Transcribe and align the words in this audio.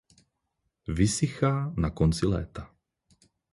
Vysychá 0.87 1.73
na 1.77 1.89
konci 1.91 2.25
léta. 2.25 2.71